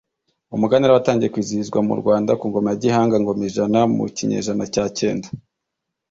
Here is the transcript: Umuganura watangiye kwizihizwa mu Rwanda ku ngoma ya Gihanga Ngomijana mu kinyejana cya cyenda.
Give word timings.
Umuganura 0.55 0.95
watangiye 0.97 1.31
kwizihizwa 1.33 1.79
mu 1.87 1.93
Rwanda 2.01 2.31
ku 2.39 2.45
ngoma 2.49 2.69
ya 2.71 2.79
Gihanga 2.81 3.15
Ngomijana 3.21 3.79
mu 3.95 4.03
kinyejana 4.17 4.63
cya 4.73 4.85
cyenda. 4.97 5.27